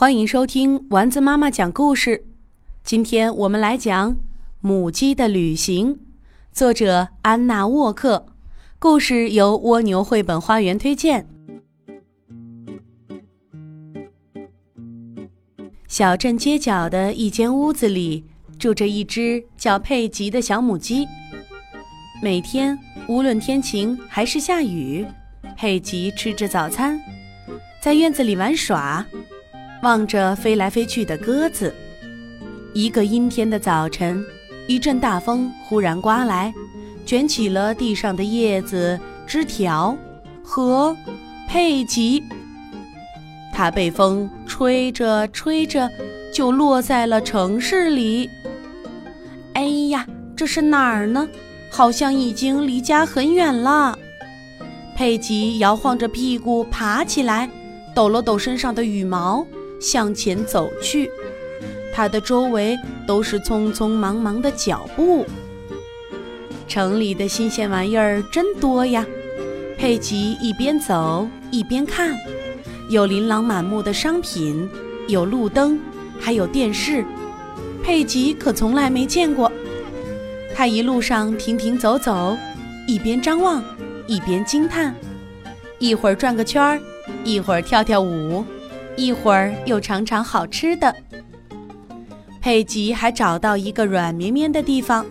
[0.00, 2.24] 欢迎收听丸子妈妈讲故事。
[2.82, 4.14] 今天我们来讲
[4.62, 5.94] 《母鸡的旅行》，
[6.54, 8.24] 作者安娜沃克。
[8.78, 11.28] 故事由蜗牛绘本花园推荐。
[15.86, 18.24] 小镇街角的一间屋子里，
[18.58, 21.06] 住着一只叫佩吉的小母鸡。
[22.22, 25.04] 每天，无论天晴还是下雨，
[25.58, 26.98] 佩吉吃着早餐，
[27.82, 29.04] 在院子里玩耍。
[29.82, 31.74] 望着飞来飞去的鸽子，
[32.74, 34.22] 一个阴天的早晨，
[34.66, 36.52] 一阵大风忽然刮来，
[37.06, 39.96] 卷起了地上的叶子、枝条
[40.42, 40.94] 和
[41.48, 42.22] 佩吉。
[43.54, 45.90] 它被风吹着吹着，
[46.32, 48.28] 就落在了城市里。
[49.54, 50.06] 哎呀，
[50.36, 51.26] 这是哪儿呢？
[51.70, 53.98] 好像已经离家很远了。
[54.94, 57.48] 佩吉摇晃着屁股爬起来，
[57.94, 59.46] 抖了抖身上的羽毛。
[59.80, 61.10] 向前走去，
[61.92, 62.76] 他的周围
[63.06, 65.26] 都是匆匆忙忙的脚步。
[66.68, 69.04] 城里的新鲜玩意儿真多呀！
[69.76, 72.14] 佩吉一边走一边看，
[72.90, 74.68] 有琳琅满目的商品，
[75.08, 75.80] 有路灯，
[76.20, 77.04] 还有电视。
[77.82, 79.50] 佩吉可从来没见过。
[80.54, 82.36] 他一路上停停走走，
[82.86, 83.64] 一边张望，
[84.06, 84.94] 一边惊叹，
[85.78, 86.80] 一会儿转个圈儿，
[87.24, 88.44] 一会儿跳跳舞。
[89.00, 90.94] 一会儿又尝尝好吃的，
[92.38, 95.06] 佩吉还找到一个软绵绵的地方，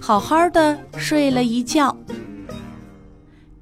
[0.00, 1.96] 好好的睡了一觉。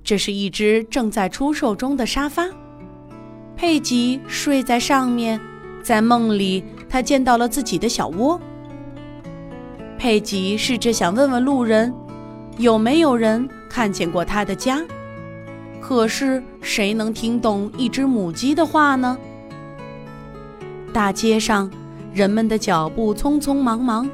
[0.05, 2.47] 这是一只正在出售中的沙发，
[3.57, 5.41] 佩吉睡在上面，
[5.83, 8.39] 在梦里他见到了自己的小窝。
[9.97, 11.91] 佩吉试着想问问路人，
[12.59, 14.83] 有没有人看见过他的家，
[15.81, 19.17] 可是谁能听懂一只母鸡的话呢？
[20.93, 21.71] 大街上，
[22.13, 24.09] 人们的脚步匆匆忙忙。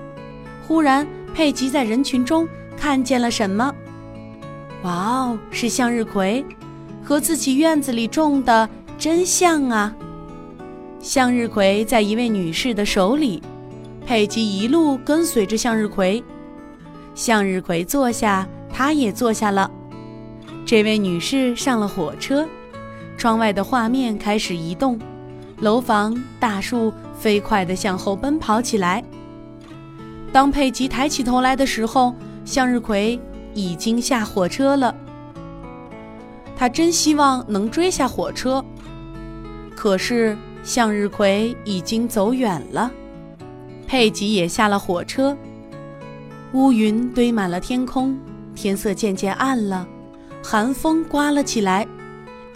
[0.66, 2.46] 忽然，佩吉在人群中
[2.76, 3.74] 看见了什么？
[4.82, 6.44] 哇哦，是向日葵，
[7.02, 8.68] 和自己院子里种的
[8.98, 9.94] 真像啊！
[11.00, 13.42] 向日葵在一位女士的手里，
[14.04, 16.22] 佩吉一路跟随着向日葵。
[17.14, 19.70] 向日葵坐下，她也坐下了。
[20.66, 22.46] 这位女士上了火车，
[23.16, 24.98] 窗外的画面开始移动。
[25.60, 29.02] 楼房、大树飞快地向后奔跑起来。
[30.32, 33.18] 当佩吉抬起头来的时候，向日葵
[33.54, 34.94] 已经下火车了。
[36.54, 38.64] 他真希望能追下火车，
[39.74, 42.90] 可是向日葵已经走远了。
[43.86, 45.36] 佩吉也下了火车。
[46.52, 48.18] 乌云堆满了天空，
[48.54, 49.86] 天色渐渐暗了，
[50.42, 51.86] 寒风刮了起来。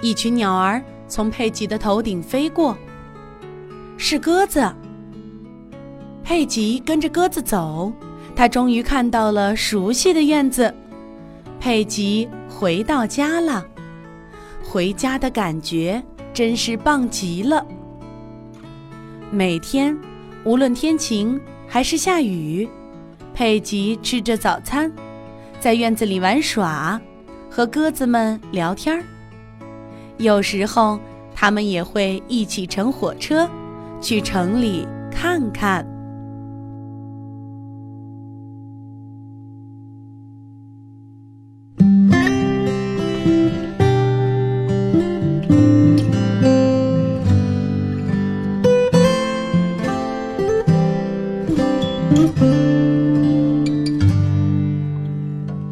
[0.02, 2.76] 一群鸟儿从佩吉的头顶飞过。
[4.02, 4.66] 是鸽子。
[6.24, 7.92] 佩吉跟着鸽子走，
[8.34, 10.74] 他终于看到了熟悉的院子。
[11.60, 13.62] 佩吉回到家了，
[14.64, 16.02] 回家的感觉
[16.32, 17.64] 真是棒极了。
[19.30, 19.96] 每天，
[20.44, 22.66] 无论天晴还是下雨，
[23.34, 24.90] 佩吉吃着早餐，
[25.60, 26.98] 在院子里玩耍，
[27.50, 29.04] 和鸽子们聊天儿。
[30.16, 30.98] 有时候，
[31.34, 33.46] 他们也会一起乘火车。
[34.00, 35.86] 去城里看看。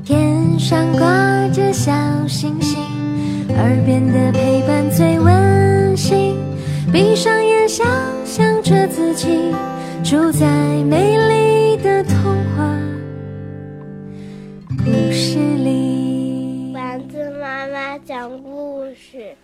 [0.04, 1.92] 天上挂着小
[2.26, 2.78] 星星，
[3.56, 6.36] 耳边的陪伴最温馨。
[6.92, 7.86] 闭上眼，想
[8.38, 9.52] 想着自己
[10.04, 10.46] 住在
[10.84, 12.80] 美丽的童话
[14.84, 16.70] 故事里。
[16.72, 19.34] 丸子妈妈讲故事。